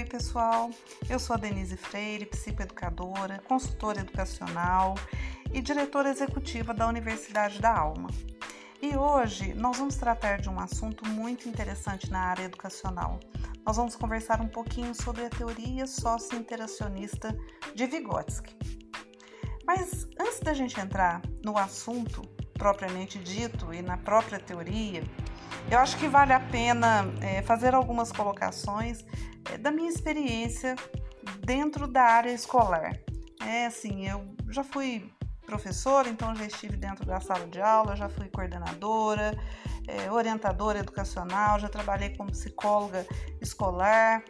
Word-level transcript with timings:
Oi, 0.00 0.06
pessoal. 0.06 0.70
Eu 1.10 1.18
sou 1.18 1.36
a 1.36 1.38
Denise 1.38 1.76
Freire, 1.76 2.24
psicoeducadora, 2.24 3.38
consultora 3.46 4.00
educacional 4.00 4.94
e 5.52 5.60
diretora 5.60 6.08
executiva 6.08 6.72
da 6.72 6.88
Universidade 6.88 7.60
da 7.60 7.76
Alma. 7.76 8.08
E 8.80 8.96
hoje 8.96 9.52
nós 9.52 9.76
vamos 9.76 9.96
tratar 9.96 10.40
de 10.40 10.48
um 10.48 10.58
assunto 10.58 11.06
muito 11.06 11.46
interessante 11.46 12.10
na 12.10 12.18
área 12.18 12.44
educacional. 12.44 13.20
Nós 13.62 13.76
vamos 13.76 13.94
conversar 13.94 14.40
um 14.40 14.48
pouquinho 14.48 14.94
sobre 14.94 15.26
a 15.26 15.28
teoria 15.28 15.86
socio-interacionista 15.86 17.36
de 17.74 17.86
Vygotsky. 17.86 18.56
Mas 19.66 20.08
antes 20.18 20.40
da 20.40 20.54
gente 20.54 20.80
entrar 20.80 21.20
no 21.44 21.58
assunto 21.58 22.22
propriamente 22.54 23.18
dito 23.18 23.70
e 23.74 23.82
na 23.82 23.98
própria 23.98 24.40
teoria, 24.40 25.04
eu 25.68 25.78
acho 25.78 25.96
que 25.98 26.08
vale 26.08 26.32
a 26.32 26.40
pena 26.40 27.04
é, 27.20 27.42
fazer 27.42 27.74
algumas 27.74 28.12
colocações 28.12 29.04
é, 29.52 29.58
da 29.58 29.70
minha 29.70 29.88
experiência 29.88 30.76
dentro 31.44 31.86
da 31.86 32.02
área 32.02 32.30
escolar. 32.30 32.96
É 33.46 33.66
assim, 33.66 34.08
eu 34.08 34.24
já 34.48 34.62
fui 34.62 35.12
professora, 35.44 36.08
então 36.08 36.34
já 36.34 36.44
estive 36.44 36.76
dentro 36.76 37.04
da 37.04 37.20
sala 37.20 37.46
de 37.46 37.60
aula, 37.60 37.96
já 37.96 38.08
fui 38.08 38.28
coordenadora, 38.28 39.36
é, 39.88 40.10
orientadora 40.10 40.78
educacional, 40.78 41.58
já 41.58 41.68
trabalhei 41.68 42.16
como 42.16 42.30
psicóloga 42.30 43.04
escolar, 43.40 44.22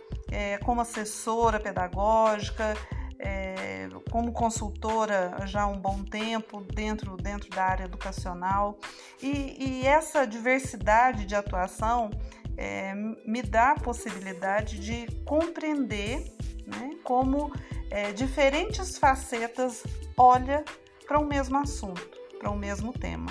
como 0.65 0.81
assessora 0.81 1.59
pedagógica, 1.59 2.75
é, 3.23 3.89
como 4.11 4.33
consultora 4.33 5.37
já 5.47 5.63
há 5.63 5.67
um 5.67 5.79
bom 5.79 6.03
tempo 6.03 6.63
dentro, 6.63 7.17
dentro 7.17 7.51
da 7.51 7.65
área 7.65 7.85
educacional. 7.85 8.79
E, 9.23 9.57
e 9.59 9.87
essa 9.87 10.27
diversidade 10.27 11.27
de 11.27 11.35
atuação 11.35 12.11
é, 12.57 12.95
me 13.27 13.43
dá 13.43 13.73
a 13.73 13.81
possibilidade 13.81 14.81
de 14.81 15.07
compreender 15.25 16.25
né, 16.67 16.97
como 17.05 17.53
é, 17.91 18.13
diferentes 18.13 18.97
facetas 18.99 19.85
olha 20.17 20.65
para 21.07 21.19
o 21.19 21.23
um 21.23 21.27
mesmo 21.27 21.59
assunto, 21.59 22.11
para 22.39 22.51
o 22.51 22.55
um 22.55 22.59
mesmo 22.59 22.93
tema. 22.93 23.31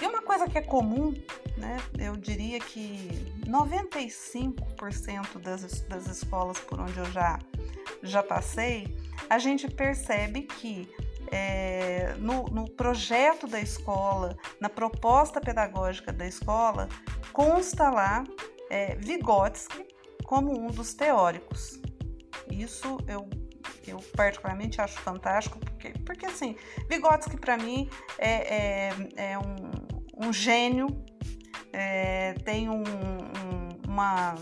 E 0.00 0.06
uma 0.06 0.22
coisa 0.22 0.48
que 0.48 0.56
é 0.56 0.62
comum, 0.62 1.12
né, 1.56 1.76
eu 1.98 2.16
diria 2.16 2.60
que 2.60 3.08
95% 3.46 5.38
das, 5.40 5.80
das 5.82 6.06
escolas 6.06 6.58
por 6.60 6.78
onde 6.80 6.96
eu 6.96 7.06
já, 7.06 7.38
já 8.02 8.22
passei, 8.22 8.96
a 9.28 9.38
gente 9.38 9.68
percebe 9.68 10.42
que 10.42 10.88
é, 11.30 12.14
no, 12.18 12.44
no, 12.44 12.70
projeto 12.70 13.46
da 13.46 13.60
escola, 13.60 14.36
na 14.60 14.68
proposta 14.68 15.40
pedagógica 15.40 16.12
da 16.12 16.26
escola, 16.26 16.88
consta 17.32 17.90
lá 17.90 18.24
é, 18.70 18.94
Vygotsky 18.96 19.86
como 20.24 20.58
um 20.58 20.68
dos 20.68 20.94
teóricos. 20.94 21.80
Isso 22.50 22.98
eu, 23.06 23.28
eu 23.86 23.98
particularmente 24.16 24.80
acho 24.80 24.98
fantástico, 25.00 25.58
porque, 25.58 25.92
porque 26.04 26.26
assim, 26.26 26.56
Vygotsky 26.88 27.36
para 27.36 27.56
mim 27.56 27.88
é, 28.18 28.88
é, 28.88 29.32
é 29.32 29.38
um, 29.38 30.26
um, 30.28 30.32
gênio, 30.32 30.86
é, 31.72 32.34
tem 32.44 32.68
um, 32.68 32.82
um 32.82 33.57
uma, 33.98 34.36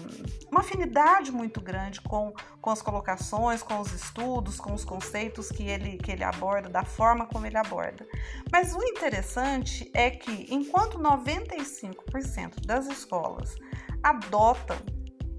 uma 0.50 0.60
afinidade 0.60 1.32
muito 1.32 1.60
grande 1.60 2.00
com, 2.02 2.32
com 2.60 2.70
as 2.70 2.82
colocações, 2.82 3.62
com 3.62 3.80
os 3.80 3.90
estudos, 3.92 4.60
com 4.60 4.74
os 4.74 4.84
conceitos 4.84 5.48
que 5.48 5.64
ele, 5.64 5.96
que 5.96 6.12
ele 6.12 6.22
aborda, 6.22 6.68
da 6.68 6.84
forma 6.84 7.26
como 7.26 7.46
ele 7.46 7.56
aborda. 7.56 8.06
Mas 8.52 8.74
o 8.74 8.82
interessante 8.82 9.90
é 9.94 10.10
que, 10.10 10.46
enquanto 10.50 10.98
95% 10.98 12.66
das 12.66 12.86
escolas 12.86 13.56
adotam 14.02 14.76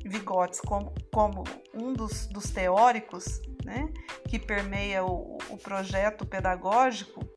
Vygotsky 0.04 0.66
como, 0.66 0.94
como 1.14 1.44
um 1.74 1.94
dos, 1.94 2.28
dos 2.28 2.50
teóricos 2.50 3.42
né, 3.64 3.92
que 4.28 4.40
permeia 4.40 5.04
o, 5.04 5.38
o 5.50 5.58
projeto 5.58 6.26
pedagógico, 6.26 7.28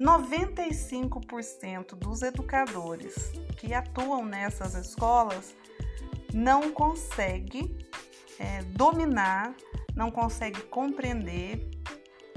95% 0.00 1.94
dos 1.94 2.22
educadores 2.22 3.32
que 3.56 3.74
atuam 3.74 4.24
nessas 4.24 4.74
escolas 4.74 5.54
não 6.32 6.70
consegue 6.72 7.76
é, 8.38 8.62
dominar, 8.64 9.54
não 9.94 10.10
consegue 10.10 10.60
compreender. 10.62 11.68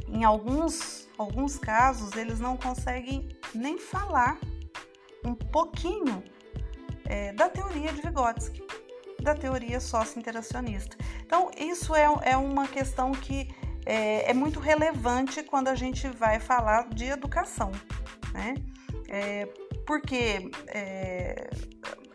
Em 0.08 0.24
alguns, 0.24 1.08
alguns 1.18 1.58
casos, 1.58 2.16
eles 2.16 2.40
não 2.40 2.58
conseguem 2.58 3.30
nem 3.54 3.78
falar 3.78 4.40
um 5.24 5.34
pouquinho 5.34 6.24
é, 7.06 7.32
da 7.34 7.50
teoria 7.50 7.92
de 7.94 8.02
Vygotsky, 8.02 8.64
da 9.22 9.36
teoria 9.36 9.80
socio-interacionista. 9.80 10.98
Então, 11.26 11.52
isso 11.58 11.96
é, 11.96 12.06
é 12.24 12.38
uma 12.38 12.68
questão 12.68 13.12
que 13.12 13.48
é, 13.86 14.30
é, 14.30 14.34
muito 14.34 14.60
relevante 14.60 15.44
quando 15.44 15.68
a 15.68 15.76
gente 15.76 16.08
vai 16.08 16.40
falar 16.40 16.90
de 16.90 17.06
educação, 17.06 17.72
né? 18.34 18.56
É, 19.10 19.46
porque 19.86 20.50
é, 20.68 21.50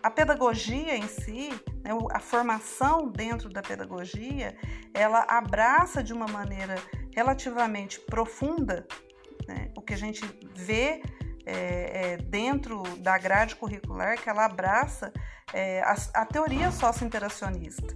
a 0.07 0.11
pedagogia 0.11 0.97
em 0.97 1.09
si, 1.09 1.49
né, 1.83 1.91
a 2.13 2.21
formação 2.21 3.09
dentro 3.09 3.49
da 3.49 3.61
pedagogia, 3.61 4.57
ela 4.95 5.27
abraça 5.29 6.01
de 6.01 6.13
uma 6.13 6.29
maneira 6.29 6.77
relativamente 7.13 7.99
profunda 7.99 8.87
né, 9.49 9.73
o 9.77 9.83
que 9.83 9.95
a 9.95 9.97
gente 9.97 10.23
vê 10.55 11.03
é, 11.45 12.13
é, 12.13 12.17
dentro 12.19 12.85
da 12.99 13.19
grade 13.19 13.57
curricular, 13.57 14.17
que 14.17 14.31
ela 14.31 14.45
abraça 14.45 15.13
é, 15.53 15.83
a, 15.83 15.97
a 16.15 16.25
teoria 16.25 16.71
socio-interacionista. 16.71 17.93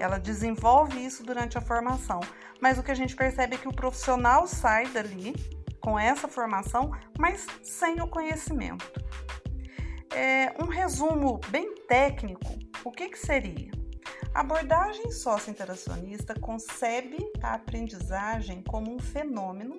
Ela 0.00 0.18
desenvolve 0.18 1.06
isso 1.06 1.22
durante 1.22 1.56
a 1.56 1.60
formação, 1.60 2.18
mas 2.60 2.78
o 2.78 2.82
que 2.82 2.90
a 2.90 2.96
gente 2.96 3.14
percebe 3.14 3.54
é 3.54 3.58
que 3.58 3.68
o 3.68 3.72
profissional 3.72 4.48
sai 4.48 4.88
dali 4.88 5.34
com 5.80 5.96
essa 5.96 6.26
formação, 6.26 6.90
mas 7.16 7.46
sem 7.62 8.00
o 8.00 8.08
conhecimento. 8.08 8.90
É, 10.14 10.54
um 10.62 10.68
resumo 10.68 11.40
bem 11.48 11.74
técnico, 11.88 12.56
o 12.84 12.92
que, 12.92 13.08
que 13.08 13.18
seria? 13.18 13.72
A 14.32 14.42
abordagem 14.42 15.10
socio-interacionista 15.10 16.38
concebe 16.38 17.16
a 17.42 17.54
aprendizagem 17.54 18.62
como 18.62 18.94
um 18.94 18.98
fenômeno 19.00 19.76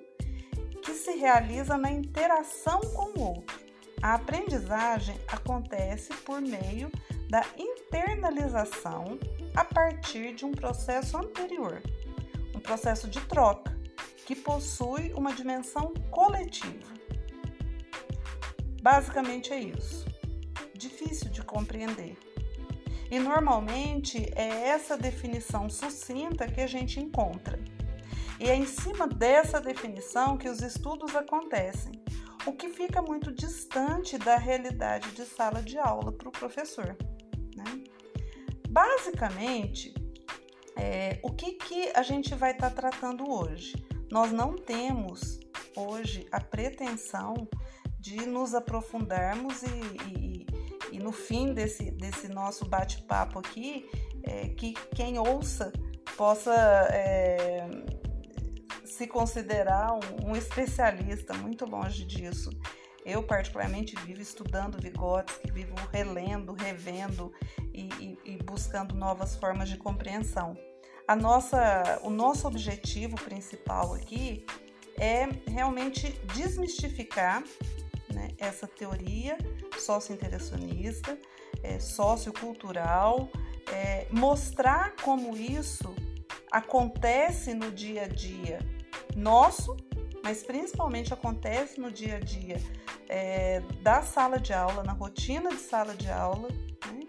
que 0.82 0.92
se 0.92 1.12
realiza 1.12 1.78
na 1.78 1.90
interação 1.90 2.80
com 2.80 3.18
o 3.18 3.28
outro. 3.28 3.58
A 4.02 4.12
aprendizagem 4.12 5.18
acontece 5.26 6.12
por 6.16 6.42
meio 6.42 6.92
da 7.30 7.42
internalização 7.56 9.18
a 9.54 9.64
partir 9.64 10.34
de 10.34 10.44
um 10.44 10.52
processo 10.52 11.16
anterior, 11.16 11.80
um 12.54 12.60
processo 12.60 13.08
de 13.08 13.22
troca, 13.22 13.74
que 14.26 14.36
possui 14.36 15.14
uma 15.14 15.32
dimensão 15.32 15.94
coletiva. 16.10 16.94
Basicamente 18.82 19.50
é 19.50 19.60
isso 19.60 20.15
difícil 20.76 21.30
de 21.30 21.42
compreender. 21.42 22.16
E 23.10 23.18
normalmente 23.18 24.30
é 24.34 24.68
essa 24.68 24.96
definição 24.96 25.70
sucinta 25.70 26.48
que 26.48 26.60
a 26.60 26.66
gente 26.66 26.98
encontra. 26.98 27.58
E 28.38 28.50
é 28.50 28.54
em 28.54 28.66
cima 28.66 29.06
dessa 29.06 29.60
definição 29.60 30.36
que 30.36 30.48
os 30.48 30.60
estudos 30.60 31.14
acontecem, 31.14 31.92
o 32.44 32.52
que 32.52 32.68
fica 32.68 33.00
muito 33.00 33.32
distante 33.32 34.18
da 34.18 34.36
realidade 34.36 35.10
de 35.12 35.24
sala 35.24 35.62
de 35.62 35.78
aula 35.78 36.12
para 36.12 36.28
o 36.28 36.32
professor. 36.32 36.96
Né? 37.56 37.84
Basicamente, 38.68 39.94
é, 40.76 41.18
o 41.22 41.32
que, 41.32 41.52
que 41.52 41.90
a 41.94 42.02
gente 42.02 42.34
vai 42.34 42.52
estar 42.52 42.70
tá 42.70 42.76
tratando 42.76 43.30
hoje? 43.30 43.74
Nós 44.10 44.30
não 44.30 44.54
temos 44.54 45.40
hoje 45.74 46.26
a 46.30 46.40
pretensão 46.40 47.48
de 47.98 48.26
nos 48.26 48.54
aprofundarmos 48.54 49.62
e, 49.62 49.66
e, 50.08 50.46
no 51.06 51.12
fim 51.12 51.54
desse, 51.54 51.92
desse 51.92 52.26
nosso 52.26 52.64
bate-papo 52.64 53.38
aqui, 53.38 53.88
é, 54.24 54.48
que 54.48 54.74
quem 54.92 55.20
ouça 55.20 55.72
possa 56.16 56.52
é, 56.90 57.64
se 58.84 59.06
considerar 59.06 59.92
um, 59.92 60.30
um, 60.30 60.36
especialista, 60.36 61.32
muito 61.34 61.64
longe 61.64 62.04
disso. 62.04 62.50
Eu, 63.04 63.22
particularmente, 63.22 63.94
vivo 64.04 64.20
estudando 64.20 64.82
Vygotsky, 64.82 65.52
vivo 65.52 65.76
relendo, 65.92 66.52
revendo 66.54 67.32
e, 67.72 67.88
e, 68.00 68.18
e 68.32 68.38
buscando 68.42 68.92
novas 68.96 69.36
formas 69.36 69.68
de 69.68 69.76
compreensão. 69.76 70.56
A 71.06 71.14
nossa, 71.14 72.00
o 72.02 72.10
nosso 72.10 72.48
objetivo 72.48 73.14
principal 73.14 73.94
aqui 73.94 74.44
é 74.98 75.28
realmente 75.48 76.10
desmistificar 76.34 77.44
essa 78.38 78.66
teoria 78.66 79.36
socio-interacionista, 79.78 81.18
é, 81.62 81.78
sociocultural, 81.78 83.28
é, 83.72 84.06
mostrar 84.10 84.94
como 85.02 85.36
isso 85.36 85.94
acontece 86.50 87.54
no 87.54 87.70
dia 87.70 88.04
a 88.04 88.08
dia 88.08 88.58
nosso, 89.14 89.76
mas 90.22 90.42
principalmente 90.42 91.12
acontece 91.12 91.80
no 91.80 91.90
dia 91.90 92.16
a 92.16 92.20
dia 92.20 92.60
é, 93.08 93.60
da 93.82 94.02
sala 94.02 94.38
de 94.38 94.52
aula, 94.52 94.82
na 94.82 94.92
rotina 94.92 95.50
de 95.50 95.60
sala 95.60 95.94
de 95.94 96.10
aula, 96.10 96.48
né? 96.48 97.00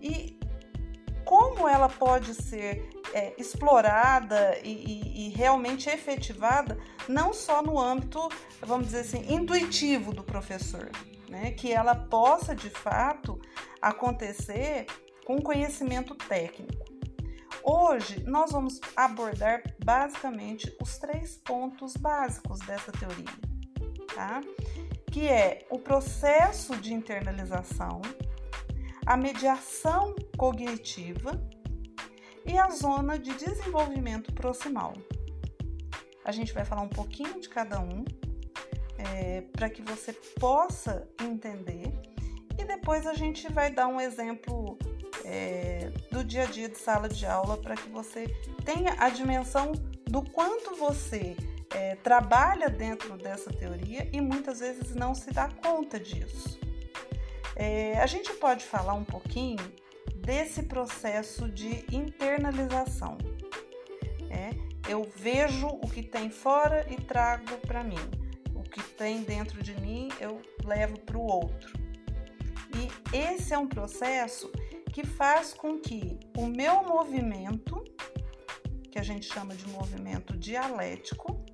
e 0.00 0.38
como 1.24 1.68
ela 1.68 1.88
pode 1.88 2.34
ser 2.34 2.88
é, 3.14 3.32
explorada 3.38 4.58
e, 4.64 4.68
e, 4.68 5.26
e, 5.26 5.28
realmente 5.28 5.88
efetivada, 5.88 6.76
não 7.08 7.32
só 7.32 7.62
no 7.62 7.78
âmbito, 7.78 8.28
vamos 8.60 8.86
dizer 8.86 9.02
assim, 9.02 9.32
intuitivo 9.32 10.12
do 10.12 10.24
professor, 10.24 10.90
né? 11.28 11.52
que 11.52 11.72
ela 11.72 11.94
possa 11.94 12.56
de 12.56 12.68
fato 12.68 13.40
acontecer 13.80 14.86
com 15.24 15.40
conhecimento 15.40 16.16
técnico. 16.16 16.84
Hoje 17.62 18.24
nós 18.24 18.50
vamos 18.50 18.80
abordar 18.96 19.62
basicamente 19.82 20.76
os 20.82 20.98
três 20.98 21.36
pontos 21.36 21.96
básicos 21.96 22.58
dessa 22.60 22.90
teoria, 22.90 23.24
tá? 24.12 24.40
que 25.12 25.28
é 25.28 25.64
o 25.70 25.78
processo 25.78 26.74
de 26.76 26.92
internalização, 26.92 28.02
a 29.06 29.16
mediação 29.16 30.16
cognitiva 30.36 31.40
e 32.46 32.58
a 32.58 32.68
zona 32.70 33.18
de 33.18 33.34
desenvolvimento 33.34 34.32
proximal. 34.32 34.94
A 36.24 36.32
gente 36.32 36.52
vai 36.52 36.64
falar 36.64 36.82
um 36.82 36.88
pouquinho 36.88 37.40
de 37.40 37.48
cada 37.48 37.80
um 37.80 38.04
é, 38.98 39.42
para 39.52 39.68
que 39.68 39.82
você 39.82 40.12
possa 40.38 41.08
entender 41.20 41.92
e 42.58 42.64
depois 42.64 43.06
a 43.06 43.14
gente 43.14 43.50
vai 43.52 43.70
dar 43.70 43.88
um 43.88 44.00
exemplo 44.00 44.78
é, 45.24 45.90
do 46.10 46.24
dia 46.24 46.42
a 46.42 46.46
dia 46.46 46.68
de 46.68 46.78
sala 46.78 47.08
de 47.08 47.26
aula 47.26 47.56
para 47.56 47.76
que 47.76 47.88
você 47.88 48.26
tenha 48.64 48.94
a 48.98 49.08
dimensão 49.08 49.72
do 50.06 50.22
quanto 50.22 50.76
você 50.76 51.36
é, 51.70 51.96
trabalha 51.96 52.68
dentro 52.70 53.16
dessa 53.18 53.50
teoria 53.52 54.08
e 54.12 54.20
muitas 54.20 54.60
vezes 54.60 54.94
não 54.94 55.14
se 55.14 55.30
dá 55.32 55.48
conta 55.48 55.98
disso. 55.98 56.58
É, 57.56 57.98
a 58.00 58.06
gente 58.06 58.32
pode 58.34 58.64
falar 58.64 58.94
um 58.94 59.04
pouquinho 59.04 59.72
desse 60.24 60.62
processo 60.62 61.48
de 61.48 61.84
internalização. 61.94 63.18
É, 64.30 64.50
eu 64.88 65.08
vejo 65.16 65.68
o 65.68 65.88
que 65.88 66.02
tem 66.02 66.30
fora 66.30 66.86
e 66.90 66.96
trago 66.96 67.56
para 67.66 67.84
mim. 67.84 67.94
O 68.54 68.62
que 68.62 68.82
tem 68.82 69.22
dentro 69.22 69.62
de 69.62 69.78
mim 69.80 70.08
eu 70.18 70.40
levo 70.64 70.98
para 71.00 71.18
o 71.18 71.22
outro. 71.22 71.72
E 72.74 73.16
esse 73.16 73.52
é 73.52 73.58
um 73.58 73.68
processo 73.68 74.50
que 74.92 75.06
faz 75.06 75.52
com 75.52 75.78
que 75.78 76.18
o 76.36 76.46
meu 76.46 76.82
movimento, 76.82 77.84
que 78.90 78.98
a 78.98 79.02
gente 79.02 79.26
chama 79.26 79.54
de 79.54 79.68
movimento 79.68 80.36
dialético, 80.36 81.44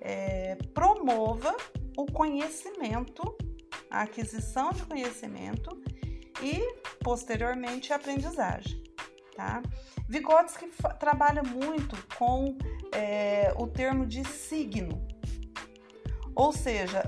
é, 0.00 0.56
promova 0.72 1.56
o 1.96 2.06
conhecimento, 2.06 3.36
a 3.90 4.02
aquisição 4.02 4.70
de 4.70 4.84
conhecimento 4.84 5.80
e 6.42 6.77
posteriormente 7.02 7.92
a 7.92 7.96
aprendizagem. 7.96 8.82
Tá? 9.34 9.62
Vygotsky 10.08 10.70
trabalha 10.98 11.42
muito 11.42 11.96
com 12.16 12.56
é, 12.92 13.52
o 13.56 13.66
termo 13.66 14.06
de 14.06 14.24
signo, 14.24 15.06
ou 16.34 16.52
seja, 16.52 17.04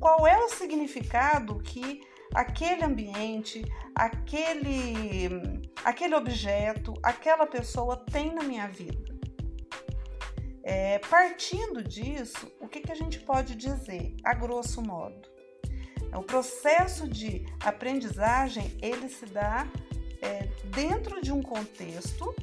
qual 0.00 0.26
é 0.26 0.38
o 0.38 0.48
significado 0.48 1.60
que 1.60 2.00
aquele 2.34 2.84
ambiente, 2.84 3.64
aquele, 3.94 5.28
aquele 5.84 6.14
objeto, 6.14 6.94
aquela 7.02 7.46
pessoa 7.46 7.96
tem 7.96 8.32
na 8.34 8.42
minha 8.42 8.66
vida. 8.68 9.10
É, 10.62 10.98
partindo 10.98 11.82
disso, 11.82 12.50
o 12.60 12.68
que, 12.68 12.80
que 12.80 12.92
a 12.92 12.94
gente 12.94 13.18
pode 13.20 13.56
dizer, 13.56 14.14
a 14.24 14.34
grosso 14.34 14.82
modo? 14.82 15.28
O 16.14 16.22
processo 16.22 17.08
de 17.08 17.46
aprendizagem 17.60 18.76
ele 18.82 19.08
se 19.08 19.26
dá 19.26 19.66
é, 20.20 20.48
dentro 20.66 21.20
de 21.22 21.32
um 21.32 21.42
contexto, 21.42 22.34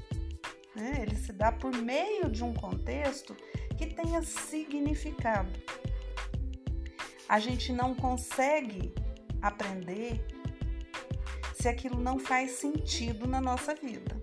né? 0.76 1.00
ele 1.02 1.16
se 1.16 1.34
dá 1.34 1.52
por 1.52 1.76
meio 1.76 2.30
de 2.30 2.44
um 2.44 2.54
contexto 2.54 3.36
que 3.78 3.86
tenha 3.86 4.22
significado. 4.24 5.52
A 7.28 7.40
gente 7.40 7.74
não 7.74 7.94
consegue 7.94 8.94
aprender 9.42 10.26
se 11.54 11.68
aquilo 11.68 12.00
não 12.00 12.18
faz 12.18 12.52
sentido 12.52 13.28
na 13.28 13.42
nossa 13.42 13.76
vida. 13.76 14.16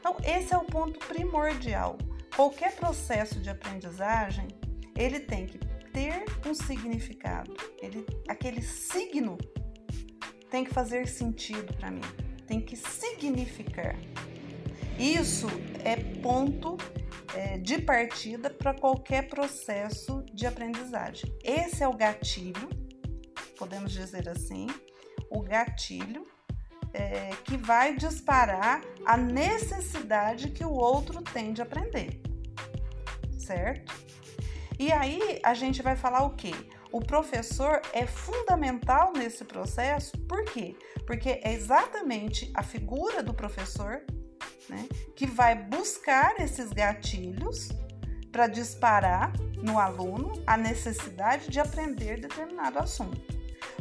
Então, 0.00 0.16
esse 0.24 0.54
é 0.54 0.56
o 0.56 0.64
ponto 0.64 0.98
primordial. 1.00 1.98
Qualquer 2.34 2.74
processo 2.76 3.40
de 3.40 3.50
aprendizagem, 3.50 4.48
ele 4.96 5.20
tem 5.20 5.46
que 5.46 5.58
ter 5.98 6.24
um 6.46 6.54
significado. 6.54 7.52
Ele, 7.82 8.06
aquele 8.28 8.62
signo 8.62 9.36
tem 10.48 10.62
que 10.62 10.72
fazer 10.72 11.08
sentido 11.08 11.74
para 11.74 11.90
mim, 11.90 12.02
tem 12.46 12.60
que 12.60 12.76
significar. 12.76 13.98
Isso 14.96 15.48
é 15.82 15.96
ponto 16.20 16.76
é, 17.34 17.58
de 17.58 17.82
partida 17.82 18.48
para 18.48 18.72
qualquer 18.74 19.28
processo 19.28 20.24
de 20.32 20.46
aprendizagem. 20.46 21.36
Esse 21.42 21.82
é 21.82 21.88
o 21.88 21.92
gatilho, 21.92 22.68
podemos 23.58 23.90
dizer 23.90 24.28
assim, 24.28 24.68
o 25.28 25.42
gatilho 25.42 26.28
é, 26.94 27.30
que 27.44 27.56
vai 27.56 27.96
disparar 27.96 28.82
a 29.04 29.16
necessidade 29.16 30.50
que 30.50 30.64
o 30.64 30.72
outro 30.72 31.22
tem 31.22 31.52
de 31.52 31.60
aprender, 31.60 32.22
certo? 33.36 33.92
E 34.78 34.92
aí 34.92 35.40
a 35.42 35.54
gente 35.54 35.82
vai 35.82 35.96
falar 35.96 36.22
o 36.22 36.30
quê? 36.30 36.52
O 36.92 37.00
professor 37.00 37.82
é 37.92 38.06
fundamental 38.06 39.12
nesse 39.12 39.44
processo, 39.44 40.16
por 40.20 40.44
quê? 40.44 40.76
Porque 41.04 41.40
é 41.42 41.52
exatamente 41.52 42.50
a 42.54 42.62
figura 42.62 43.22
do 43.22 43.34
professor 43.34 44.00
né, 44.68 44.88
que 45.16 45.26
vai 45.26 45.54
buscar 45.54 46.38
esses 46.38 46.72
gatilhos 46.72 47.70
para 48.30 48.46
disparar 48.46 49.32
no 49.56 49.78
aluno 49.78 50.42
a 50.46 50.56
necessidade 50.56 51.50
de 51.50 51.58
aprender 51.58 52.20
determinado 52.20 52.78
assunto. 52.78 53.20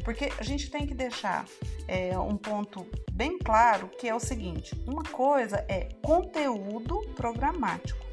Porque 0.03 0.31
a 0.39 0.43
gente 0.43 0.71
tem 0.71 0.87
que 0.87 0.95
deixar 0.95 1.45
é, 1.87 2.17
um 2.17 2.35
ponto 2.35 2.87
bem 3.11 3.37
claro 3.37 3.89
que 3.99 4.07
é 4.07 4.15
o 4.15 4.19
seguinte: 4.19 4.73
uma 4.87 5.03
coisa 5.03 5.63
é 5.69 5.89
conteúdo 6.01 7.01
programático 7.15 8.07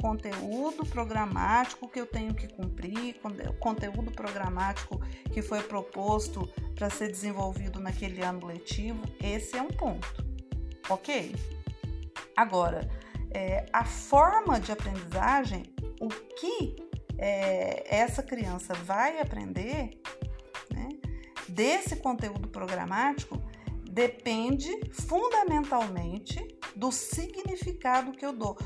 conteúdo 0.00 0.84
programático 0.86 1.88
que 1.88 2.00
eu 2.00 2.06
tenho 2.06 2.34
que 2.34 2.48
cumprir, 2.48 3.20
conteúdo 3.58 4.10
programático 4.10 5.00
que 5.32 5.42
foi 5.42 5.62
proposto 5.62 6.48
para 6.74 6.88
ser 6.88 7.08
desenvolvido 7.08 7.78
naquele 7.78 8.22
ano 8.22 8.46
letivo, 8.46 9.02
esse 9.22 9.56
é 9.56 9.62
um 9.62 9.68
ponto, 9.68 10.24
ok? 10.88 11.34
Agora, 12.36 12.88
é, 13.30 13.66
a 13.72 13.84
forma 13.84 14.58
de 14.58 14.72
aprendizagem, 14.72 15.64
o 16.00 16.08
que 16.08 16.76
é, 17.18 17.94
essa 17.94 18.22
criança 18.22 18.72
vai 18.74 19.20
aprender 19.20 20.00
né, 20.72 20.88
desse 21.48 21.96
conteúdo 21.96 22.48
programático 22.48 23.40
depende 23.90 24.70
fundamentalmente 24.92 26.46
do 26.74 26.90
significado 26.90 28.12
que 28.12 28.24
eu 28.24 28.32
dou 28.32 28.56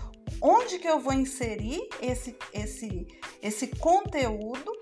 onde 0.41 0.79
que 0.79 0.89
eu 0.89 1.01
vou 1.01 1.13
inserir 1.13 1.89
esse, 2.01 2.37
esse, 2.53 3.07
esse 3.43 3.69
conteúdo, 3.69 4.73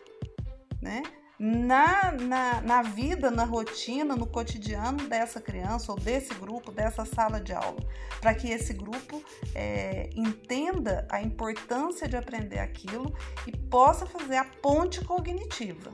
né? 0.80 1.02
Na, 1.38 2.12
na, 2.12 2.60
na 2.60 2.82
vida, 2.82 3.28
na 3.28 3.44
rotina, 3.44 4.14
no 4.14 4.26
cotidiano 4.26 5.08
dessa 5.08 5.40
criança 5.40 5.90
ou 5.90 5.98
desse 5.98 6.32
grupo, 6.34 6.70
dessa 6.70 7.04
sala 7.04 7.40
de 7.40 7.52
aula, 7.52 7.80
para 8.20 8.32
que 8.32 8.48
esse 8.48 8.72
grupo 8.72 9.20
é, 9.52 10.08
entenda 10.14 11.04
a 11.10 11.20
importância 11.20 12.06
de 12.06 12.16
aprender 12.16 12.60
aquilo 12.60 13.12
e 13.44 13.56
possa 13.56 14.06
fazer 14.06 14.36
a 14.36 14.44
ponte 14.44 15.04
cognitiva. 15.04 15.90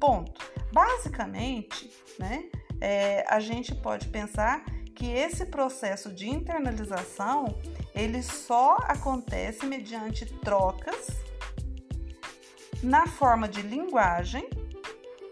Ponto. 0.00 0.40
Basicamente, 0.72 1.90
né, 2.18 2.48
é, 2.80 3.24
a 3.28 3.38
gente 3.38 3.74
pode 3.74 4.08
pensar 4.08 4.64
que 4.98 5.12
esse 5.12 5.46
processo 5.46 6.12
de 6.12 6.28
internalização 6.28 7.56
ele 7.94 8.20
só 8.20 8.76
acontece 8.80 9.64
mediante 9.64 10.26
trocas 10.26 11.06
na 12.82 13.06
forma 13.06 13.48
de 13.48 13.62
linguagem, 13.62 14.50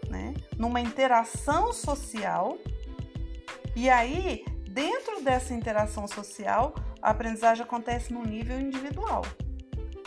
né, 0.09 0.33
numa 0.57 0.79
interação 0.79 1.73
social. 1.73 2.57
E 3.75 3.89
aí, 3.89 4.45
dentro 4.69 5.21
dessa 5.21 5.53
interação 5.53 6.07
social, 6.07 6.73
a 7.01 7.09
aprendizagem 7.09 7.63
acontece 7.63 8.13
no 8.13 8.23
nível 8.23 8.57
individual. 8.57 9.21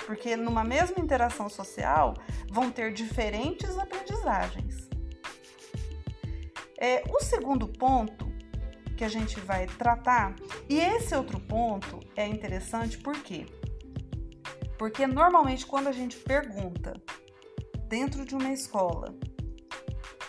Porque 0.06 0.36
numa 0.36 0.64
mesma 0.64 0.98
interação 0.98 1.50
social 1.50 2.14
vão 2.50 2.70
ter 2.70 2.94
diferentes 2.94 3.78
aprendizagens. 3.78 4.88
É, 6.78 7.04
o 7.10 7.22
segundo 7.22 7.68
ponto 7.68 8.29
que 9.00 9.04
a 9.04 9.08
gente 9.08 9.40
vai 9.40 9.66
tratar. 9.66 10.36
E 10.68 10.78
esse 10.78 11.14
outro 11.14 11.40
ponto 11.40 12.00
é 12.14 12.26
interessante 12.26 12.98
por 12.98 13.18
quê? 13.22 13.46
Porque 14.78 15.06
normalmente 15.06 15.64
quando 15.64 15.86
a 15.86 15.92
gente 15.92 16.18
pergunta 16.18 16.92
dentro 17.88 18.26
de 18.26 18.34
uma 18.34 18.52
escola 18.52 19.18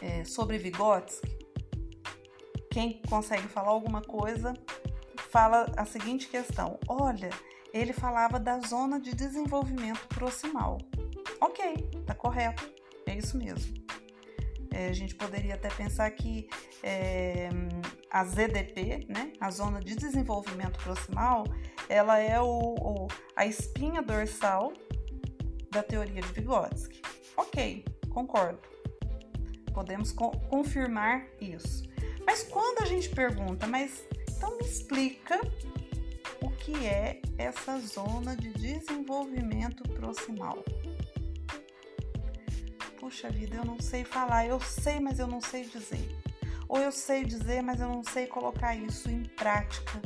é, 0.01 0.23
sobre 0.23 0.57
Vygotsky, 0.57 1.37
quem 2.71 3.01
consegue 3.09 3.45
falar 3.49 3.71
alguma 3.71 4.01
coisa 4.01 4.53
fala 5.29 5.69
a 5.75 5.83
seguinte 5.83 6.29
questão: 6.29 6.79
olha, 6.87 7.29
ele 7.73 7.91
falava 7.91 8.39
da 8.39 8.57
zona 8.61 9.01
de 9.01 9.13
desenvolvimento 9.13 10.07
proximal. 10.07 10.77
Ok, 11.41 11.89
tá 12.05 12.15
correto, 12.15 12.71
é 13.05 13.17
isso 13.17 13.37
mesmo. 13.37 13.73
É, 14.73 14.87
a 14.87 14.93
gente 14.93 15.13
poderia 15.13 15.55
até 15.55 15.67
pensar 15.67 16.09
que 16.11 16.47
é, 16.81 17.49
a 18.11 18.25
ZDP, 18.25 19.05
né, 19.07 19.31
a 19.39 19.49
zona 19.49 19.79
de 19.79 19.95
desenvolvimento 19.95 20.77
proximal, 20.83 21.45
ela 21.87 22.19
é 22.19 22.39
o, 22.41 22.75
o, 22.75 23.07
a 23.35 23.45
espinha 23.45 24.01
dorsal 24.01 24.73
da 25.71 25.81
teoria 25.81 26.21
de 26.21 26.33
Vygotsky. 26.33 27.01
Ok, 27.37 27.85
concordo. 28.09 28.59
Podemos 29.73 30.11
co 30.11 30.31
confirmar 30.49 31.25
isso. 31.39 31.83
Mas 32.25 32.43
quando 32.43 32.81
a 32.81 32.85
gente 32.85 33.09
pergunta, 33.09 33.65
mas 33.65 34.05
então 34.27 34.57
me 34.57 34.65
explica 34.65 35.39
o 36.41 36.51
que 36.51 36.85
é 36.85 37.21
essa 37.37 37.79
zona 37.79 38.35
de 38.35 38.51
desenvolvimento 38.51 39.83
proximal. 39.93 40.63
Puxa 42.99 43.29
vida, 43.29 43.55
eu 43.55 43.65
não 43.65 43.79
sei 43.79 44.03
falar, 44.03 44.45
eu 44.45 44.59
sei, 44.59 44.99
mas 44.99 45.17
eu 45.17 45.27
não 45.27 45.39
sei 45.39 45.63
dizer. 45.63 46.05
Ou 46.71 46.79
eu 46.79 46.89
sei 46.89 47.25
dizer, 47.25 47.61
mas 47.61 47.81
eu 47.81 47.89
não 47.89 48.01
sei 48.01 48.27
colocar 48.27 48.73
isso 48.73 49.11
em 49.11 49.23
prática 49.23 50.01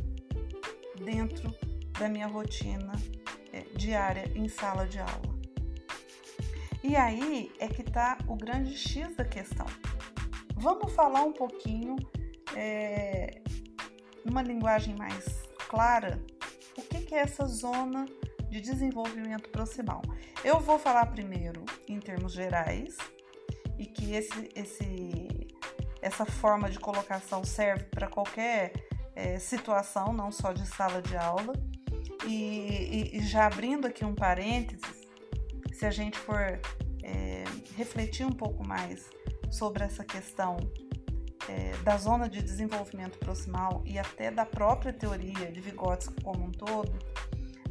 dentro 1.00 1.56
da 2.00 2.10
minha 2.10 2.26
rotina 2.26 2.92
é, 3.54 3.62
diária 3.78 4.32
em 4.34 4.50
sala 4.50 4.88
de 4.88 4.98
aula. 4.98 5.36
E 6.84 6.96
aí 6.96 7.52
é 7.60 7.68
que 7.68 7.84
está 7.84 8.18
o 8.28 8.36
grande 8.36 8.76
X 8.76 9.16
da 9.16 9.24
questão. 9.24 9.68
Vamos 10.56 10.92
falar 10.94 11.22
um 11.22 11.34
pouquinho, 11.34 11.98
é, 12.56 13.44
numa 14.26 14.42
linguagem 14.42 14.96
mais 14.96 15.44
clara, 15.70 16.20
o 16.76 16.82
que, 16.82 17.02
que 17.02 17.14
é 17.14 17.20
essa 17.20 17.46
zona 17.46 18.08
de 18.50 18.60
desenvolvimento 18.60 19.50
proximal. 19.50 20.02
Eu 20.44 20.60
vou 20.60 20.80
falar 20.80 21.06
primeiro 21.12 21.64
em 21.88 22.00
termos 22.00 22.34
gerais 22.34 22.98
e 23.78 23.86
que 23.86 24.16
esse, 24.16 24.50
esse, 24.56 25.28
essa 26.06 26.24
forma 26.24 26.70
de 26.70 26.78
colocação 26.78 27.44
serve 27.44 27.86
para 27.86 28.08
qualquer 28.08 28.72
é, 29.16 29.40
situação, 29.40 30.14
não 30.14 30.32
só 30.32 30.54
de 30.54 30.64
sala 30.68 31.02
de 31.02 31.18
aula. 31.18 31.52
E, 32.28 33.10
e, 33.12 33.18
e 33.18 33.22
já 33.22 33.48
abrindo 33.48 33.88
aqui 33.88 34.06
um 34.06 34.14
parênteses, 34.14 35.02
se 35.74 35.84
a 35.84 35.90
gente 35.90 36.16
for 36.20 36.60
é, 37.04 37.44
refletir 37.76 38.24
um 38.24 38.32
pouco 38.32 38.66
mais 38.66 39.10
sobre 39.50 39.84
essa 39.84 40.04
questão 40.04 40.58
é, 41.50 41.76
da 41.84 41.98
zona 41.98 42.30
de 42.30 42.40
desenvolvimento 42.42 43.18
proximal 43.18 43.82
e 43.84 43.98
até 43.98 44.30
da 44.30 44.46
própria 44.46 44.94
teoria 44.94 45.52
de 45.52 45.60
Vygotsky 45.60 46.22
como 46.22 46.46
um 46.46 46.52
todo, 46.52 46.94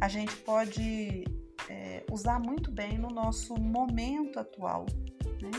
a 0.00 0.08
gente 0.08 0.34
pode 0.38 1.24
é, 1.68 2.04
usar 2.10 2.40
muito 2.40 2.72
bem 2.72 2.98
no 2.98 3.10
nosso 3.10 3.54
momento 3.54 4.40
atual, 4.40 4.86
né? 5.40 5.50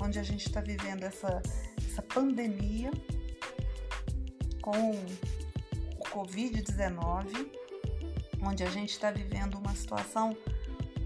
onde 0.00 0.18
a 0.18 0.22
gente 0.22 0.46
está 0.46 0.60
vivendo 0.60 1.04
essa, 1.04 1.42
essa 1.98 2.02
pandemia 2.02 2.92
com 4.62 4.90
o 4.92 6.04
Covid-19, 6.10 7.50
onde 8.40 8.62
a 8.62 8.70
gente 8.70 8.90
está 8.90 9.10
vivendo 9.10 9.56
uma 9.58 9.74
situação 9.74 10.36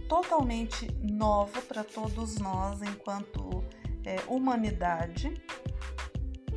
totalmente 0.07 0.91
nova 1.01 1.63
para 1.63 1.83
todos 1.83 2.37
nós 2.37 2.83
enquanto 2.83 3.65
é, 4.05 4.17
humanidade. 4.29 5.31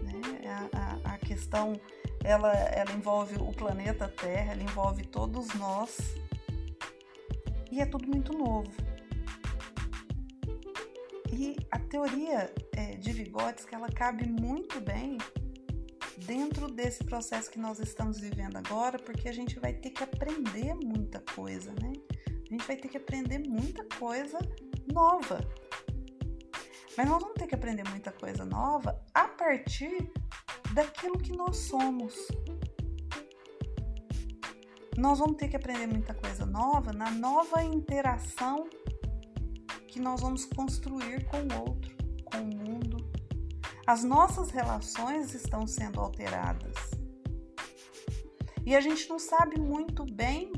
Né? 0.04 0.22
A, 0.74 1.12
a, 1.12 1.14
a, 1.14 1.18
questão 1.18 1.80
ela, 2.22 2.52
ela 2.52 2.92
envolve 2.92 3.38
o 3.38 3.54
planeta 3.54 4.10
Terra, 4.10 4.52
ela 4.52 4.64
envolve 4.64 5.06
todos 5.06 5.54
nós 5.54 5.98
e 7.72 7.80
é 7.80 7.86
tudo 7.86 8.06
muito 8.06 8.34
novo. 8.34 8.70
A 11.72 11.80
teoria 11.80 12.54
é, 12.76 12.96
de 12.96 13.12
Vygotsky 13.12 13.76
ela 13.76 13.90
cabe 13.90 14.28
muito 14.28 14.80
bem 14.82 15.18
dentro 16.18 16.68
desse 16.68 17.04
processo 17.04 17.52
que 17.52 17.60
nós 17.60 17.80
estamos 17.80 18.20
vivendo 18.20 18.58
agora, 18.58 18.98
porque 18.98 19.28
a 19.28 19.34
gente 19.34 19.60
vai 19.60 19.74
ter 19.74 19.90
que 19.90 20.04
aprender 20.04 20.74
muita 20.76 21.20
coisa, 21.36 21.72
né? 21.82 21.94
A 22.28 22.50
gente 22.50 22.66
vai 22.66 22.78
ter 22.78 22.88
que 22.88 22.98
aprender 22.98 23.40
muita 23.40 23.84
coisa 23.98 24.40
nova. 24.94 25.40
Mas 26.98 27.10
nós 27.10 27.22
vamos 27.22 27.36
ter 27.36 27.48
que 27.48 27.56
aprender 27.56 27.88
muita 27.90 28.12
coisa 28.12 28.46
nova 28.46 29.04
a 29.14 29.28
partir 29.28 30.10
daquilo 30.74 31.18
que 31.18 31.36
nós 31.36 31.58
somos. 31.58 32.16
Nós 34.98 35.20
vamos 35.20 35.36
ter 35.36 35.50
que 35.50 35.58
aprender 35.58 35.88
muita 35.88 36.14
coisa 36.14 36.46
nova 36.46 36.94
na 36.94 37.12
nova 37.12 37.62
interação 37.62 38.70
que 39.96 40.02
nós 40.02 40.20
vamos 40.20 40.44
construir 40.44 41.26
com 41.28 41.38
o 41.38 41.70
outro, 41.70 41.96
com 42.26 42.40
o 42.40 42.46
mundo. 42.46 43.10
As 43.88 44.04
nossas 44.04 44.50
relações 44.50 45.34
estão 45.34 45.66
sendo 45.66 46.02
alteradas. 46.02 46.76
E 48.66 48.76
a 48.76 48.82
gente 48.82 49.08
não 49.08 49.18
sabe 49.18 49.58
muito 49.58 50.04
bem 50.04 50.52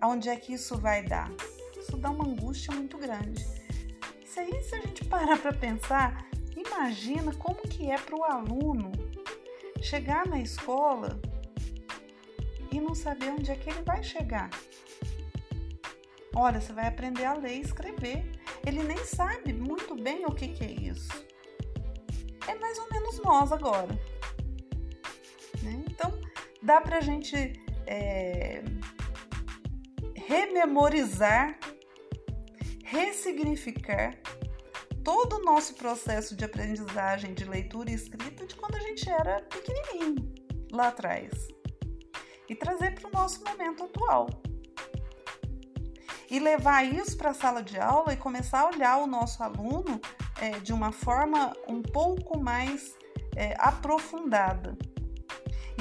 aonde 0.00 0.28
é 0.28 0.34
que 0.34 0.54
isso 0.54 0.76
vai 0.76 1.04
dar. 1.04 1.30
Isso 1.78 1.96
dá 1.96 2.10
uma 2.10 2.26
angústia 2.26 2.74
muito 2.74 2.98
grande. 2.98 3.46
Isso 4.20 4.40
aí, 4.40 4.60
se 4.64 4.74
a 4.74 4.80
gente 4.80 5.04
parar 5.04 5.38
para 5.38 5.52
pensar, 5.52 6.26
imagina 6.56 7.32
como 7.36 7.62
que 7.62 7.88
é 7.88 7.98
para 7.98 8.18
o 8.18 8.24
aluno 8.24 8.90
chegar 9.80 10.26
na 10.26 10.40
escola 10.40 11.20
e 12.72 12.80
não 12.80 12.96
saber 12.96 13.30
onde 13.30 13.52
é 13.52 13.54
que 13.54 13.70
ele 13.70 13.82
vai 13.82 14.02
chegar. 14.02 14.50
Olha, 16.34 16.60
você 16.60 16.72
vai 16.72 16.88
aprender 16.88 17.26
a 17.26 17.34
ler 17.34 17.58
e 17.58 17.60
escrever. 17.60 18.39
Ele 18.66 18.82
nem 18.82 18.98
sabe 19.04 19.52
muito 19.52 19.94
bem 19.94 20.26
o 20.26 20.32
que, 20.32 20.48
que 20.48 20.64
é 20.64 20.70
isso. 20.70 21.08
É 22.46 22.54
mais 22.56 22.78
ou 22.78 22.88
menos 22.90 23.18
nós 23.20 23.52
agora. 23.52 23.98
Né? 25.62 25.82
Então, 25.88 26.20
dá 26.62 26.80
para 26.80 26.98
a 26.98 27.00
gente 27.00 27.52
é, 27.86 28.62
rememorizar, 30.14 31.58
ressignificar 32.84 34.16
todo 35.02 35.36
o 35.36 35.44
nosso 35.44 35.74
processo 35.74 36.36
de 36.36 36.44
aprendizagem 36.44 37.34
de 37.34 37.44
leitura 37.44 37.90
e 37.90 37.94
escrita 37.94 38.46
de 38.46 38.54
quando 38.54 38.76
a 38.76 38.80
gente 38.80 39.08
era 39.08 39.40
pequenininho, 39.42 40.32
lá 40.70 40.88
atrás, 40.88 41.48
e 42.48 42.54
trazer 42.54 42.94
para 42.94 43.08
o 43.08 43.12
nosso 43.12 43.42
momento 43.44 43.84
atual. 43.84 44.28
E 46.30 46.38
levar 46.38 46.84
isso 46.84 47.16
para 47.16 47.30
a 47.30 47.34
sala 47.34 47.62
de 47.62 47.78
aula 47.78 48.12
e 48.12 48.16
começar 48.16 48.60
a 48.60 48.68
olhar 48.68 48.98
o 48.98 49.06
nosso 49.06 49.42
aluno 49.42 50.00
é, 50.40 50.60
de 50.60 50.72
uma 50.72 50.92
forma 50.92 51.52
um 51.66 51.82
pouco 51.82 52.38
mais 52.38 52.96
é, 53.34 53.54
aprofundada. 53.58 54.76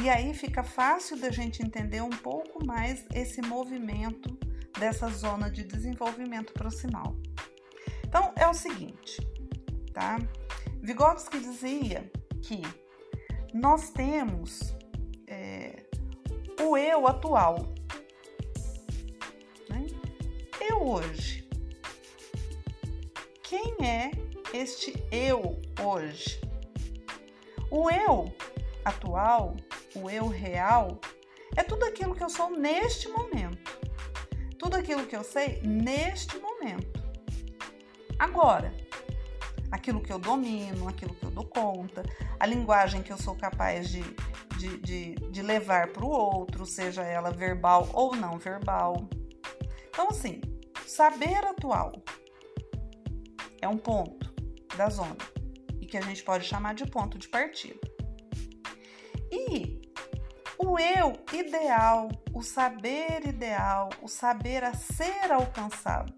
E 0.01 0.10
aí 0.10 0.34
fica 0.34 0.63
fácil 0.63 1.20
da 1.20 1.29
gente 1.29 1.62
entender 1.62 2.01
um 2.01 2.10
pouco 2.10 2.65
mais 2.65 3.06
esse 3.13 3.41
movimento 3.41 4.38
dessa 4.79 5.10
zona 5.10 5.51
de 5.51 5.63
desenvolvimento 5.63 6.53
proximal. 6.53 7.15
Então 8.08 8.34
é 8.36 8.48
o 8.48 8.53
seguinte, 8.53 9.20
tá? 9.94 10.18
Vygotsky 10.82 11.39
dizia 11.39 12.10
que 12.41 12.62
nós 13.53 13.89
temos 13.89 14.74
é, 15.27 15.84
o 16.62 16.77
eu 16.77 17.08
atual. 17.08 17.74
Eu 20.69 20.88
hoje. 20.88 21.49
Quem 23.41 23.75
é 23.81 24.11
este 24.53 24.93
eu 25.11 25.59
hoje? 25.83 26.39
O 27.71 27.89
eu 27.89 28.31
atual 28.85 29.55
o 29.95 30.07
eu 30.11 30.27
real 30.27 30.99
é 31.55 31.63
tudo 31.63 31.85
aquilo 31.85 32.13
que 32.13 32.23
eu 32.23 32.29
sou 32.29 32.51
neste 32.51 33.07
momento. 33.09 33.79
Tudo 34.59 34.75
aquilo 34.75 35.07
que 35.07 35.15
eu 35.15 35.23
sei 35.23 35.59
neste 35.63 36.38
momento. 36.38 37.01
Agora, 38.19 38.71
aquilo 39.71 40.01
que 40.01 40.13
eu 40.13 40.19
domino, 40.19 40.88
aquilo 40.88 41.15
que 41.15 41.25
eu 41.25 41.31
dou 41.31 41.45
conta, 41.45 42.03
a 42.39 42.45
linguagem 42.45 43.01
que 43.01 43.11
eu 43.11 43.17
sou 43.17 43.35
capaz 43.35 43.89
de, 43.89 44.03
de, 44.57 44.77
de, 44.77 45.15
de 45.15 45.41
levar 45.41 45.88
para 45.88 46.05
o 46.05 46.09
outro, 46.09 46.63
seja 46.63 47.01
ela 47.01 47.31
verbal 47.31 47.89
ou 47.91 48.15
não 48.15 48.38
verbal. 48.38 49.09
Então, 49.88 50.09
assim, 50.09 50.39
saber 50.89 51.46
atual 51.46 51.91
é 53.62 53.67
um 53.67 53.77
ponto 53.77 54.34
da 54.75 54.89
zona 54.89 55.17
e 55.79 55.86
que 55.86 55.96
a 55.96 56.01
gente 56.01 56.24
pode 56.24 56.46
chamar 56.46 56.74
de 56.74 56.86
ponto 56.88 57.17
de 57.17 57.27
partida. 57.27 57.79
E 59.31 59.79
o 60.58 60.79
eu 60.79 61.13
ideal, 61.31 62.10
o 62.34 62.41
saber 62.41 63.27
ideal, 63.27 63.89
o 64.01 64.08
saber 64.08 64.63
a 64.63 64.74
ser 64.74 65.31
alcançado 65.31 66.12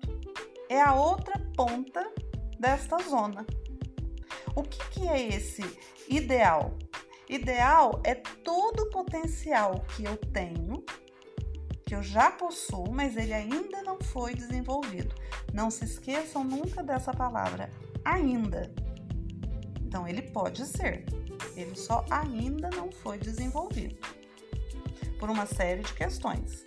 é 0.69 0.81
a 0.81 0.95
outra 0.95 1.37
ponta 1.55 2.09
desta 2.57 2.97
zona. 2.99 3.45
O 4.55 4.63
que, 4.63 4.89
que 4.89 5.07
é 5.07 5.27
esse 5.27 5.63
ideal? 6.07 6.77
Ideal 7.27 8.01
é 8.05 8.15
todo 8.15 8.83
o 8.83 8.89
potencial 8.89 9.85
que 9.95 10.05
eu 10.05 10.15
tenho, 10.15 10.83
que 11.91 11.95
eu 11.95 12.01
já 12.01 12.31
possuo, 12.31 12.89
mas 12.89 13.17
ele 13.17 13.33
ainda 13.33 13.83
não 13.83 13.99
foi 13.99 14.33
desenvolvido. 14.33 15.13
Não 15.53 15.69
se 15.69 15.83
esqueçam 15.83 16.41
nunca 16.41 16.81
dessa 16.81 17.13
palavra, 17.13 17.69
ainda. 18.05 18.73
Então, 19.81 20.07
ele 20.07 20.21
pode 20.21 20.65
ser, 20.65 21.03
ele 21.53 21.75
só 21.75 22.05
ainda 22.09 22.69
não 22.69 22.89
foi 22.93 23.17
desenvolvido 23.17 23.97
por 25.19 25.29
uma 25.29 25.45
série 25.45 25.81
de 25.81 25.93
questões 25.93 26.63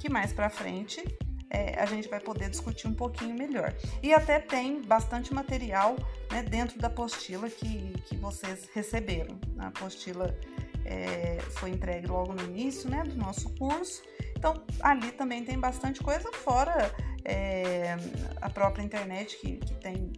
que 0.00 0.10
mais 0.10 0.32
para 0.32 0.50
frente 0.50 1.00
é, 1.48 1.78
a 1.80 1.86
gente 1.86 2.08
vai 2.08 2.18
poder 2.18 2.50
discutir 2.50 2.88
um 2.88 2.94
pouquinho 2.94 3.36
melhor. 3.36 3.72
E 4.02 4.12
até 4.12 4.40
tem 4.40 4.82
bastante 4.82 5.32
material 5.32 5.94
né, 6.28 6.42
dentro 6.42 6.76
da 6.76 6.88
apostila 6.88 7.48
que, 7.48 7.92
que 8.06 8.16
vocês 8.16 8.68
receberam. 8.74 9.38
A 9.60 9.68
apostila 9.68 10.36
é, 10.84 11.38
foi 11.50 11.70
entregue 11.70 12.08
logo 12.08 12.32
no 12.32 12.42
início 12.42 12.90
né, 12.90 13.04
do 13.04 13.14
nosso 13.16 13.48
curso. 13.50 14.02
Então, 14.40 14.54
ali 14.80 15.12
também 15.12 15.44
tem 15.44 15.58
bastante 15.58 16.02
coisa, 16.02 16.32
fora 16.32 16.90
é, 17.26 17.94
a 18.40 18.48
própria 18.48 18.82
internet, 18.82 19.36
que, 19.38 19.58
que, 19.58 19.74
tem 19.74 20.14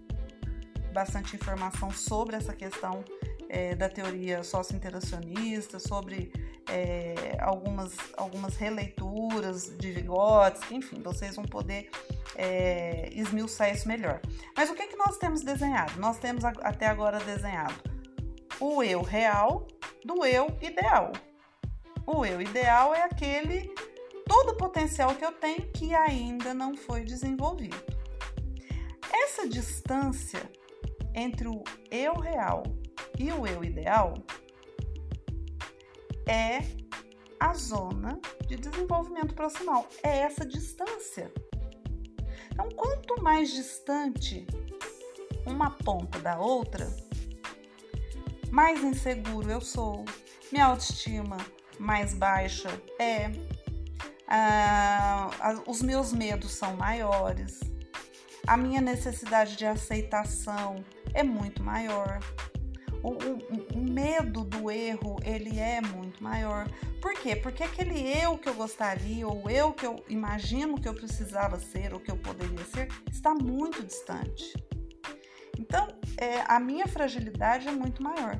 bastante 0.92 1.34
informação 1.34 1.90
sobre 1.90 2.36
essa 2.36 2.54
questão 2.54 3.04
é, 3.48 3.74
da 3.74 3.88
teoria 3.88 4.44
socio-interacionista, 4.44 5.80
sobre 5.80 6.32
é, 6.70 7.36
algumas, 7.40 7.96
algumas 8.16 8.54
releituras 8.54 9.76
de 9.76 9.90
Vygotsky, 9.90 10.76
enfim, 10.76 11.02
vocês 11.02 11.34
vão 11.34 11.44
poder 11.44 11.90
é, 12.36 13.10
esmiuçar 13.12 13.72
isso 13.72 13.88
melhor. 13.88 14.20
Mas 14.56 14.70
o 14.70 14.74
que, 14.76 14.86
que 14.86 14.96
nós 14.96 15.18
temos 15.18 15.42
desenhado? 15.42 15.98
Nós 15.98 16.16
temos 16.20 16.44
até 16.44 16.86
agora 16.86 17.18
desenhado 17.18 17.74
o 18.60 18.84
eu 18.84 19.02
real 19.02 19.66
do 20.04 20.24
eu 20.24 20.46
ideal. 20.60 21.10
O 22.06 22.24
eu 22.24 22.40
ideal 22.40 22.94
é 22.94 23.02
aquele 23.02 23.74
todo 24.26 24.50
o 24.50 24.56
potencial 24.56 25.14
que 25.14 25.24
eu 25.24 25.32
tenho 25.32 25.70
que 25.72 25.94
ainda 25.94 26.54
não 26.54 26.76
foi 26.76 27.04
desenvolvido. 27.04 27.76
Essa 29.12 29.48
distância 29.48 30.50
entre 31.14 31.48
o 31.48 31.62
eu 31.90 32.14
real 32.14 32.62
e 33.18 33.30
o 33.32 33.46
eu 33.46 33.62
ideal 33.62 34.14
é 36.26 36.60
a 37.38 37.54
zona 37.54 38.20
de 38.46 38.56
desenvolvimento 38.56 39.34
proximal, 39.34 39.88
é 40.02 40.18
essa 40.18 40.46
distância. 40.46 41.32
Então, 42.52 42.68
quanto 42.70 43.20
mais 43.22 43.50
distante 43.50 44.46
uma 45.44 45.70
ponta 45.70 46.18
da 46.20 46.38
outra, 46.38 46.88
mais 48.50 48.82
inseguro 48.84 49.50
eu 49.50 49.60
sou, 49.60 50.04
minha 50.52 50.66
autoestima 50.66 51.38
mais 51.78 52.14
baixa 52.14 52.68
é, 52.98 53.30
ah, 54.34 55.30
os 55.66 55.82
meus 55.82 56.12
medos 56.12 56.52
são 56.52 56.76
maiores, 56.76 57.60
a 58.46 58.56
minha 58.56 58.80
necessidade 58.80 59.56
de 59.56 59.66
aceitação 59.66 60.84
é 61.14 61.22
muito 61.22 61.62
maior 61.62 62.18
o, 63.02 63.10
o, 63.10 63.78
o, 63.78 63.78
medo 63.78 64.44
do 64.44 64.70
erro 64.70 65.18
ele 65.24 65.58
é 65.58 65.80
muito 65.80 66.22
maior. 66.22 66.68
Por 67.00 67.14
quê? 67.14 67.34
Porque 67.34 67.64
aquele 67.64 68.00
eu 68.00 68.38
que 68.38 68.48
eu 68.48 68.54
gostaria, 68.54 69.26
ou 69.26 69.50
eu 69.50 69.72
que 69.72 69.84
eu 69.84 70.02
imagino 70.08 70.80
que 70.80 70.88
eu 70.88 70.94
precisava 70.94 71.58
ser, 71.58 71.92
ou 71.92 72.00
que 72.00 72.10
eu 72.10 72.16
poderia 72.16 72.64
ser, 72.66 72.88
está 73.10 73.34
muito 73.34 73.82
distante. 73.82 74.54
Então, 75.58 75.88
é, 76.16 76.42
a 76.46 76.60
minha 76.60 76.86
fragilidade 76.86 77.68
é 77.68 77.72
muito 77.72 78.02
maior. 78.02 78.38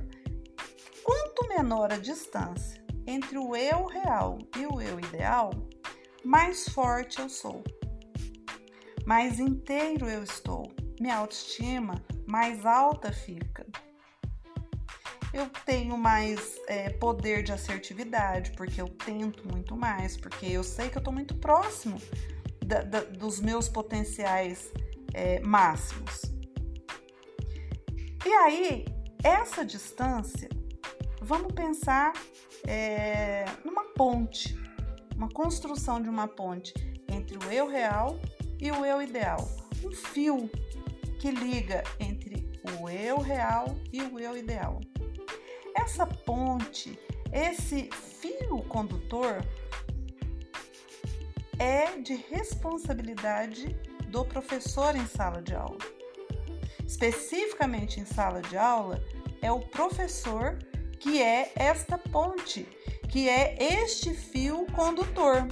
Quanto 1.03 1.49
menor 1.49 1.93
a 1.93 1.97
distância 1.97 2.81
entre 3.05 3.37
o 3.39 3.57
eu 3.57 3.87
real 3.87 4.39
e 4.57 4.65
o 4.65 4.81
eu 4.81 5.01
ideal, 5.01 5.51
mais 6.25 6.69
forte 6.69 7.21
eu 7.21 7.29
sou, 7.29 7.63
mais 9.05 9.39
inteiro 9.39 10.09
eu 10.09 10.23
estou, 10.23 10.73
minha 11.01 11.17
autoestima 11.17 12.03
mais 12.27 12.65
alta 12.65 13.13
fica. 13.13 13.67
Eu 15.33 15.49
tenho 15.65 15.97
mais 15.97 16.59
é, 16.67 16.91
poder 16.91 17.43
de 17.43 17.53
assertividade, 17.53 18.53
porque 18.53 18.81
eu 18.81 18.89
tento 18.89 19.47
muito 19.49 19.75
mais, 19.75 20.17
porque 20.17 20.47
eu 20.47 20.63
sei 20.63 20.91
que 20.91 20.97
eu 20.97 21.01
estou 21.01 21.13
muito 21.13 21.35
próximo 21.37 21.99
da, 22.65 22.83
da, 22.83 23.01
dos 23.01 23.41
meus 23.41 23.69
potenciais 23.69 24.71
é, 25.15 25.41
máximos. 25.41 26.23
E 28.25 28.33
aí, 28.33 28.85
essa 29.25 29.65
distância, 29.65 30.49
vamos 31.21 31.53
pensar 31.53 32.13
é, 32.67 33.47
numa 33.65 33.85
ponte, 33.95 34.57
uma 35.23 35.29
construção 35.29 36.03
de 36.03 36.09
uma 36.09 36.27
ponte 36.27 36.75
entre 37.07 37.39
o 37.39 37.53
eu 37.53 37.69
real 37.69 38.19
e 38.59 38.73
o 38.73 38.85
eu 38.85 39.01
ideal. 39.01 39.49
Um 39.85 39.93
fio 39.93 40.51
que 41.21 41.31
liga 41.31 41.85
entre 42.01 42.51
o 42.81 42.91
eu 42.91 43.21
real 43.21 43.77
e 43.93 44.03
o 44.03 44.19
eu 44.19 44.37
ideal. 44.37 44.81
Essa 45.77 46.05
ponte, 46.05 46.99
esse 47.33 47.89
fio 48.21 48.63
condutor 48.65 49.47
é 51.57 52.01
de 52.01 52.17
responsabilidade 52.17 53.77
do 54.09 54.25
professor 54.25 54.97
em 54.97 55.07
sala 55.07 55.41
de 55.41 55.55
aula. 55.55 55.79
Especificamente 56.85 58.01
em 58.01 58.05
sala 58.05 58.43
de 58.43 58.57
aula, 58.57 59.01
é 59.41 59.53
o 59.53 59.61
professor 59.61 60.59
que 60.99 61.23
é 61.23 61.53
esta 61.55 61.97
ponte, 61.97 62.67
que 63.13 63.29
é 63.29 63.55
este 63.61 64.15
fio 64.15 64.65
condutor. 64.75 65.47